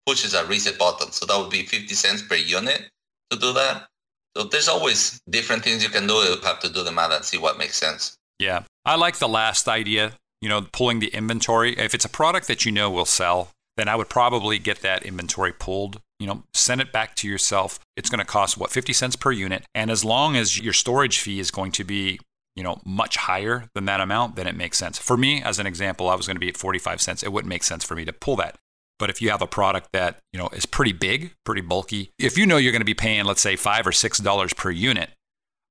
pushes 0.05 0.33
a 0.33 0.45
reset 0.45 0.77
button. 0.77 1.11
So 1.11 1.25
that 1.25 1.37
would 1.37 1.49
be 1.49 1.63
50 1.63 1.93
cents 1.95 2.21
per 2.21 2.35
unit 2.35 2.89
to 3.29 3.37
do 3.37 3.53
that. 3.53 3.87
So 4.35 4.45
there's 4.45 4.67
always 4.67 5.19
different 5.29 5.63
things 5.63 5.83
you 5.83 5.89
can 5.89 6.07
do. 6.07 6.13
You 6.13 6.37
have 6.43 6.59
to 6.61 6.71
do 6.71 6.83
the 6.83 6.91
math 6.91 7.11
and 7.11 7.25
see 7.25 7.37
what 7.37 7.57
makes 7.57 7.75
sense. 7.75 8.17
Yeah. 8.39 8.63
I 8.85 8.95
like 8.95 9.17
the 9.17 9.27
last 9.27 9.67
idea, 9.67 10.13
you 10.41 10.49
know, 10.49 10.65
pulling 10.71 10.99
the 10.99 11.07
inventory. 11.07 11.77
If 11.77 11.93
it's 11.93 12.05
a 12.05 12.09
product 12.09 12.47
that 12.47 12.65
you 12.65 12.71
know 12.71 12.89
will 12.89 13.05
sell, 13.05 13.51
then 13.77 13.87
I 13.87 13.95
would 13.95 14.09
probably 14.09 14.59
get 14.59 14.81
that 14.81 15.03
inventory 15.03 15.53
pulled. 15.53 16.01
You 16.19 16.27
know, 16.27 16.43
send 16.53 16.81
it 16.81 16.91
back 16.91 17.15
to 17.15 17.27
yourself. 17.27 17.79
It's 17.95 18.09
going 18.09 18.19
to 18.19 18.25
cost 18.25 18.57
what 18.57 18.71
50 18.71 18.93
cents 18.93 19.15
per 19.15 19.31
unit, 19.31 19.63
and 19.73 19.89
as 19.89 20.05
long 20.05 20.35
as 20.35 20.59
your 20.59 20.73
storage 20.73 21.19
fee 21.19 21.39
is 21.39 21.51
going 21.51 21.71
to 21.73 21.83
be 21.83 22.19
you 22.55 22.63
know 22.63 22.81
much 22.85 23.17
higher 23.17 23.69
than 23.73 23.85
that 23.85 24.01
amount, 24.01 24.35
then 24.35 24.47
it 24.47 24.55
makes 24.55 24.77
sense. 24.77 24.97
For 24.97 25.17
me, 25.17 25.41
as 25.41 25.59
an 25.59 25.67
example, 25.67 26.09
I 26.09 26.15
was 26.15 26.27
going 26.27 26.35
to 26.35 26.41
be 26.41 26.49
at 26.49 26.57
45 26.57 27.01
cents. 27.01 27.23
It 27.23 27.31
wouldn't 27.31 27.49
make 27.49 27.63
sense 27.63 27.83
for 27.83 27.95
me 27.95 28.05
to 28.05 28.13
pull 28.13 28.35
that. 28.37 28.57
But 28.99 29.09
if 29.09 29.19
you 29.19 29.31
have 29.31 29.41
a 29.41 29.47
product 29.47 29.89
that 29.93 30.19
you 30.31 30.39
know 30.39 30.49
is 30.49 30.65
pretty 30.65 30.93
big, 30.93 31.33
pretty 31.43 31.61
bulky, 31.61 32.11
if 32.19 32.37
you 32.37 32.45
know 32.45 32.57
you're 32.57 32.71
going 32.71 32.81
to 32.81 32.85
be 32.85 32.93
paying, 32.93 33.25
let's 33.25 33.41
say 33.41 33.55
five 33.55 33.87
or 33.87 33.91
six 33.91 34.19
dollars 34.19 34.53
per 34.53 34.69
unit 34.69 35.09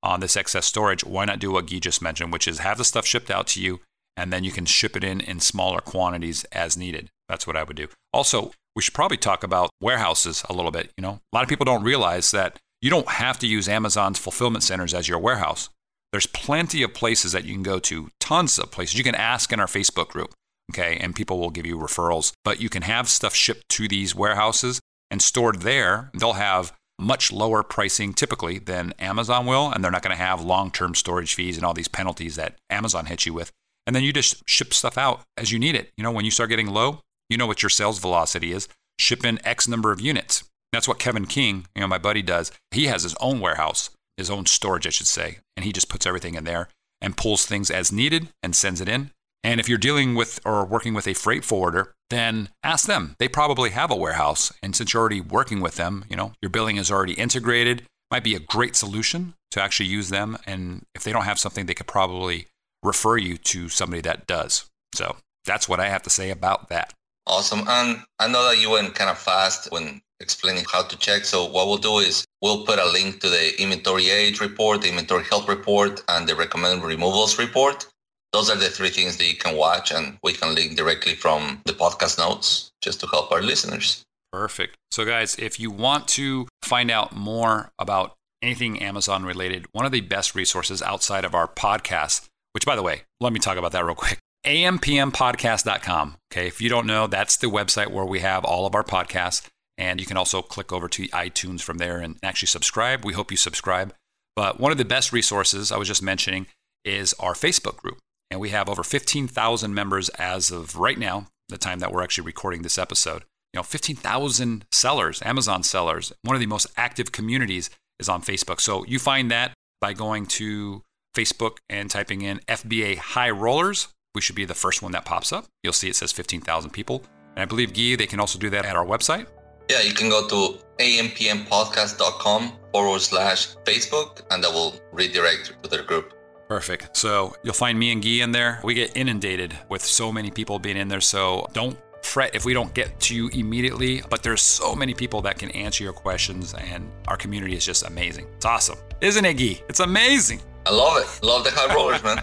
on 0.03 0.21
this 0.21 0.37
excess 0.37 0.67
storage, 0.67 1.05
why 1.05 1.27
not 1.27 1.39
do 1.39 1.53
what 1.53 1.71
Guy 1.71 1.79
just 1.79 2.03
mentioned, 2.03 2.33
which 2.33 2.49
is 2.49 2.59
have 2.59 2.79
the 2.79 2.85
stuff 2.85 3.07
shipped 3.07 3.31
out 3.31 3.47
to 3.49 3.63
you, 3.63 3.81
and 4.17 4.33
then 4.33 4.45
you 4.45 4.53
can 4.53 4.67
ship 4.67 4.97
it 4.97 5.05
in 5.05 5.21
in 5.21 5.41
smaller 5.41 5.81
quantities 5.81 6.45
as 6.53 6.77
needed. 6.77 7.11
That's 7.29 7.47
what 7.47 7.57
I 7.57 7.63
would 7.63 7.77
do. 7.77 7.89
Also, 8.13 8.53
we 8.75 8.83
should 8.83 8.95
probably 8.95 9.17
talk 9.17 9.43
about 9.43 9.71
warehouses 9.81 10.45
a 10.49 10.53
little 10.53 10.71
bit. 10.71 10.93
You 10.97 11.03
know, 11.03 11.21
a 11.33 11.37
lot 11.37 11.43
of 11.43 11.49
people 11.49 11.65
don't 11.65 11.83
realize 11.83 12.31
that 12.31 12.59
you 12.81 12.91
don't 12.91 13.09
have 13.09 13.39
to 13.41 13.47
use 13.47 13.69
Amazon's 13.69 14.19
fulfillment 14.19 14.65
centers 14.65 14.95
as 14.95 15.09
your 15.09 15.19
warehouse. 15.19 15.69
There's 16.13 16.27
plenty 16.27 16.83
of 16.83 16.95
places 16.95 17.33
that 17.33 17.45
you 17.45 17.55
can 17.55 17.63
go 17.63 17.79
to, 17.81 18.11
tons 18.19 18.59
of 18.59 18.71
places. 18.71 18.97
You 18.97 19.05
can 19.05 19.15
ask 19.15 19.53
in 19.53 19.61
our 19.61 19.67
Facebook 19.67 20.09
group, 20.09 20.33
okay, 20.73 20.97
and 20.97 21.15
people 21.15 21.39
will 21.39 21.51
give 21.51 21.67
you 21.67 21.77
referrals. 21.77 22.33
But 22.45 22.61
you 22.61 22.69
can 22.69 22.83
have 22.83 23.09
stuff 23.09 23.35
shipped 23.35 23.69
to 23.71 23.87
these 23.87 24.15
warehouses 24.15 24.81
and 25.11 25.23
stored 25.23 25.63
there. 25.63 26.11
They'll 26.15 26.35
have 26.35 26.73
much 26.99 27.33
lower 27.33 27.63
pricing 27.63 28.13
typically 28.13 28.59
than 28.59 28.93
Amazon 28.99 29.47
will, 29.47 29.71
and 29.71 29.83
they're 29.83 29.91
not 29.91 30.03
going 30.03 30.17
to 30.17 30.23
have 30.23 30.43
long 30.43 30.71
term 30.71 30.95
storage 30.95 31.35
fees 31.35 31.57
and 31.57 31.65
all 31.65 31.75
these 31.75 31.89
penalties 31.89 32.37
that 32.37 32.57
Amazon 32.69 33.07
hits 33.07 33.27
you 33.27 33.33
with. 33.33 33.51
And 33.91 33.97
then 33.97 34.05
you 34.05 34.13
just 34.13 34.49
ship 34.49 34.73
stuff 34.73 34.97
out 34.97 35.23
as 35.37 35.51
you 35.51 35.59
need 35.59 35.75
it. 35.75 35.91
You 35.97 36.05
know, 36.05 36.13
when 36.13 36.25
you 36.25 36.31
start 36.31 36.49
getting 36.49 36.69
low, 36.69 37.01
you 37.29 37.37
know 37.37 37.49
what 37.49 37.61
your 37.61 37.71
sales 37.71 37.99
velocity 37.99 38.53
is. 38.53 38.69
Ship 39.01 39.25
in 39.25 39.45
X 39.45 39.67
number 39.67 39.91
of 39.91 40.01
units. 40.01 40.45
That's 40.73 40.87
what 40.87 41.01
Kevin 41.01 41.27
King, 41.27 41.67
you 41.75 41.81
know, 41.81 41.89
my 41.89 41.99
buddy 41.99 42.23
does. 42.23 42.53
He 42.71 42.85
has 42.85 43.03
his 43.03 43.17
own 43.21 43.41
warehouse, 43.41 43.91
his 44.17 44.31
own 44.31 44.47
storage, 44.47 44.87
I 44.87 44.91
should 44.91 45.09
say, 45.09 45.39
and 45.57 45.65
he 45.65 45.73
just 45.73 45.89
puts 45.89 46.07
everything 46.07 46.37
in 46.37 46.45
there 46.45 46.69
and 47.01 47.17
pulls 47.17 47.47
things 47.47 47.69
as 47.69 47.91
needed 47.91 48.29
and 48.45 48.55
sends 48.55 48.81
it 48.81 48.89
in. 48.89 49.11
And 49.43 49.59
if 49.59 49.69
you're 49.69 49.77
dealing 49.77 50.15
with 50.15 50.39
or 50.45 50.65
working 50.65 50.95
with 50.95 51.09
a 51.09 51.15
freight 51.15 51.45
forwarder, 51.45 51.93
then 52.11 52.51
ask 52.63 52.87
them. 52.87 53.17
They 53.19 53.27
probably 53.27 53.71
have 53.71 53.91
a 53.91 53.97
warehouse. 53.97 54.53
And 54.63 54.77
since 54.77 54.93
you're 54.93 55.01
already 55.01 55.21
working 55.21 55.61
with 55.61 55.75
them, 55.75 56.05
you 56.09 56.15
know, 56.15 56.35
your 56.41 56.51
billing 56.51 56.77
is 56.77 56.93
already 56.93 57.15
integrated, 57.15 57.83
might 58.09 58.23
be 58.23 58.37
a 58.37 58.39
great 58.39 58.77
solution 58.77 59.35
to 59.51 59.61
actually 59.61 59.89
use 59.89 60.11
them. 60.11 60.39
And 60.47 60.85
if 60.95 61.03
they 61.03 61.11
don't 61.11 61.25
have 61.25 61.41
something, 61.41 61.67
they 61.67 61.75
could 61.75 61.89
probably 61.89 62.47
refer 62.83 63.17
you 63.17 63.37
to 63.37 63.69
somebody 63.69 64.03
that 64.03 64.27
does. 64.27 64.67
So 64.95 65.17
that's 65.45 65.69
what 65.69 65.81
I 65.81 65.89
have 65.89 66.03
to 66.03 66.11
say 66.11 66.31
about 66.31 66.69
that. 66.69 66.95
Awesome. 67.27 67.61
And 67.69 68.03
I 68.19 68.29
know 68.29 68.49
that 68.49 68.61
you 68.61 68.71
went 68.71 68.95
kind 68.95 69.11
of 69.11 69.19
fast 69.19 69.71
when 69.71 70.01
explaining 70.21 70.65
how 70.71 70.83
to 70.83 70.99
check. 70.99 71.25
So 71.25 71.45
what 71.45 71.67
we'll 71.67 71.79
do 71.79 71.99
is 71.99 72.25
we'll 72.43 72.65
put 72.65 72.79
a 72.79 72.91
link 72.91 73.21
to 73.21 73.29
the 73.29 73.61
inventory 73.61 74.11
age 74.11 74.41
report, 74.41 74.83
the 74.83 74.89
inventory 74.89 75.25
health 75.25 75.49
report, 75.49 76.03
and 76.09 76.29
the 76.29 76.35
recommended 76.35 76.85
removals 76.85 77.39
report. 77.39 77.87
Those 78.33 78.49
are 78.51 78.57
the 78.57 78.69
three 78.69 78.91
things 78.91 79.17
that 79.17 79.27
you 79.27 79.37
can 79.37 79.57
watch, 79.57 79.91
and 79.91 80.17
we 80.23 80.33
can 80.33 80.55
link 80.55 80.77
directly 80.77 81.15
from 81.15 81.63
the 81.65 81.73
podcast 81.73 82.17
notes 82.17 82.71
just 82.81 83.01
to 83.01 83.07
help 83.09 83.33
our 83.33 83.43
listeners. 83.43 84.05
Perfect. 84.33 84.77
So, 84.93 85.05
guys, 85.05 85.35
if 85.37 85.59
you 85.59 85.71
want 85.71 86.07
to 86.09 86.47
find 86.63 86.93
out 86.93 87.15
more 87.15 87.73
about 87.77 88.15
anything 88.41 88.81
Amazon 88.81 89.25
related, 89.25 89.67
one 89.73 89.85
of 89.85 89.91
the 89.91 90.01
best 90.01 90.37
resources 90.37 90.81
outside 90.81 91.25
of 91.25 91.35
our 91.35 91.49
podcast, 91.49 92.29
which, 92.53 92.67
by 92.67 92.77
the 92.77 92.83
way, 92.83 93.03
let 93.21 93.33
me 93.33 93.39
talk 93.39 93.57
about 93.57 93.73
that 93.73 93.85
real 93.85 93.95
quick 93.95 94.19
ampmpodcast.com. 94.45 96.17
Okay, 96.33 96.47
if 96.47 96.61
you 96.61 96.69
don't 96.69 96.87
know, 96.87 97.07
that's 97.07 97.37
the 97.37 97.49
website 97.49 97.91
where 97.91 98.05
we 98.05 98.21
have 98.21 98.45
all 98.45 98.67
of 98.67 98.75
our 98.75 98.85
podcasts. 98.85 99.47
And 99.77 100.01
you 100.01 100.07
can 100.07 100.17
also 100.17 100.43
click 100.43 100.73
over 100.73 100.89
to 100.89 101.09
iTunes 101.09 101.63
from 101.63 101.79
there 101.79 101.99
and 101.99 102.17
actually 102.23 102.49
subscribe. 102.49 103.05
We 103.05 103.15
hope 103.15 103.31
you 103.31 103.37
subscribe. 103.37 103.95
But 104.37 104.61
one 104.61 104.73
of 104.73 104.79
the 104.79 104.85
best 104.85 105.13
resources 105.13 105.73
I 105.73 105.79
was 105.79 105.89
just 105.89 106.03
mentioning 106.03 106.47
is 106.85 107.15
our 107.15 107.33
Facebook 107.33 107.77
group. 107.79 107.99
And 108.31 108.41
we 108.41 108.51
have 108.51 108.69
over 108.69 108.83
15,000 108.83 109.75
members 109.75 110.09
as 110.11 110.51
of 110.51 110.77
right 110.77 110.99
now, 110.99 111.27
the 111.49 111.59
time 111.59 111.81
that 111.81 111.93
we're 111.93 112.03
actually 112.03 112.27
recording 112.27 112.63
this 112.63 112.79
episode. 112.79 113.25
You 113.53 113.59
know, 113.59 113.63
15,000 113.63 114.67
sellers, 114.71 115.21
Amazon 115.25 115.63
sellers. 115.63 116.13
One 116.23 116.37
of 116.37 116.41
the 116.41 116.47
most 116.47 116.69
active 116.77 117.11
communities 117.11 117.71
is 117.99 118.09
on 118.09 118.23
Facebook. 118.23 118.61
So 118.61 118.85
you 118.85 118.99
find 118.99 119.31
that 119.31 119.55
by 119.81 119.95
going 119.95 120.27
to 120.27 120.83
Facebook 121.15 121.59
and 121.69 121.91
typing 121.91 122.23
in 122.23 122.41
FBA 122.49 122.97
High 122.97 123.31
Rollers 123.31 123.89
we 124.15 124.21
should 124.21 124.37
be 124.37 124.45
the 124.45 124.55
first 124.55 124.83
one 124.83 124.93
that 124.93 125.05
pops 125.05 125.33
up. 125.33 125.47
You'll 125.63 125.73
see 125.73 125.89
it 125.89 125.97
says 125.97 126.13
15,000 126.13 126.71
people. 126.71 127.05
And 127.37 127.43
I 127.43 127.45
believe, 127.45 127.73
Guy, 127.73 127.97
they 127.97 128.07
can 128.07 128.19
also 128.19 128.39
do 128.39 128.51
that 128.51 128.65
at 128.65 128.75
our 128.75 128.85
website. 128.85 129.27
Yeah, 129.71 129.83
you 129.83 129.95
can 129.95 130.09
go 130.09 130.27
to 130.27 130.59
ampmpodcast.com 130.81 132.53
forward 132.73 133.01
slash 133.01 133.55
Facebook, 133.65 134.23
and 134.31 134.43
that 134.43 134.53
will 134.53 134.75
redirect 134.93 135.63
to 135.63 135.71
their 135.71 135.85
group. 135.85 136.15
Perfect. 136.49 136.97
So 136.97 137.35
you'll 137.45 137.55
find 137.55 137.79
me 137.79 137.93
and 137.93 138.03
Guy 138.03 138.25
in 138.25 138.33
there. 138.33 138.61
We 138.65 138.75
get 138.75 138.97
inundated 138.97 139.57
with 139.69 139.85
so 139.85 140.11
many 140.11 140.33
people 140.33 140.59
being 140.59 140.77
in 140.77 140.89
there. 140.89 141.01
So 141.01 141.47
don't 141.53 141.79
fret 142.03 142.35
if 142.35 142.45
we 142.45 142.53
don't 142.53 142.75
get 142.75 142.99
to 142.99 143.15
you 143.15 143.29
immediately, 143.29 144.03
but 144.11 144.25
there's 144.25 144.43
so 144.43 144.75
many 144.75 144.93
people 144.93 145.23
that 145.23 145.39
can 145.39 145.53
answer 145.53 145.85
your 145.85 145.93
questions, 145.93 146.53
and 146.55 146.91
our 147.07 147.17
community 147.17 147.55
is 147.55 147.65
just 147.65 147.87
amazing. 147.87 148.27
It's 148.35 148.47
awesome. 148.47 148.79
Isn't 149.01 149.25
it, 149.25 149.35
Guy? 149.35 149.63
It's 149.69 149.79
amazing. 149.79 150.41
I 150.67 150.71
love 150.73 150.99
it. 150.99 151.25
Love 151.27 151.45
the 151.45 151.51
high 151.53 151.75
rollers, 151.75 152.03
man. 152.03 152.23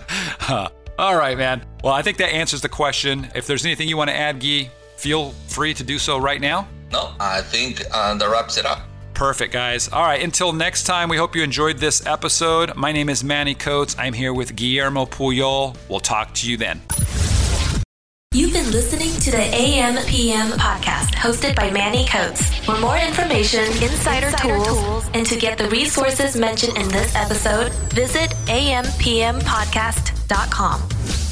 All 1.00 1.16
right, 1.16 1.38
man. 1.38 1.64
Well, 1.84 1.94
I 1.94 2.02
think 2.02 2.18
that 2.18 2.34
answers 2.34 2.62
the 2.62 2.70
question. 2.70 3.30
If 3.36 3.46
there's 3.46 3.66
anything 3.66 3.88
you 3.88 3.98
want 3.98 4.10
to 4.10 4.16
add, 4.16 4.40
Guy, 4.40 4.70
feel 4.96 5.32
free 5.48 5.74
to 5.76 5.84
do 5.84 6.00
so 6.00 6.18
right 6.18 6.42
now. 6.42 6.68
No, 6.92 7.14
I 7.20 7.42
think 7.42 7.84
uh, 7.92 8.16
that 8.16 8.30
wraps 8.30 8.58
it 8.58 8.66
up. 8.66 8.80
Perfect, 9.14 9.52
guys. 9.52 9.90
All 9.90 10.04
right, 10.04 10.22
until 10.24 10.54
next 10.54 10.84
time, 10.84 11.10
we 11.10 11.18
hope 11.18 11.36
you 11.36 11.42
enjoyed 11.44 11.80
this 11.80 12.06
episode. 12.06 12.76
My 12.76 12.92
name 12.92 13.10
is 13.10 13.24
Manny 13.24 13.56
Coates. 13.56 13.96
I'm 13.98 14.14
here 14.14 14.34
with 14.34 14.56
Guillermo 14.56 15.06
Puyol. 15.06 15.76
We'll 15.90 16.00
talk 16.00 16.34
to 16.36 16.50
you 16.50 16.56
then. 16.56 16.82
You've 18.38 18.54
been 18.54 18.72
listening 18.72 19.10
to 19.22 19.32
the 19.32 19.42
AM 19.42 19.98
PM 20.06 20.52
podcast 20.60 21.16
hosted 21.16 21.56
by 21.56 21.72
Manny 21.72 22.06
Coates. 22.06 22.54
For 22.60 22.80
more 22.80 22.96
information, 22.96 23.64
insider, 23.82 24.28
insider 24.28 24.38
tools, 24.38 24.68
tools, 24.68 25.10
and 25.16 25.26
to 25.26 25.40
get 25.40 25.58
the 25.58 25.68
resources 25.70 26.36
mentioned 26.36 26.78
in 26.78 26.88
this 26.90 27.16
episode, 27.16 27.72
visit 27.94 28.30
ampmpodcast.com. 28.46 31.27